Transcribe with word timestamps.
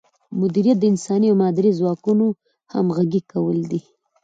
مدیریت 0.39 0.77
د 0.79 0.83
انساني 0.91 1.27
او 1.31 1.35
مادي 1.41 1.71
ځواکونو 1.79 2.25
همغږي 2.73 3.21
کول 3.31 3.59
دي. 3.71 3.81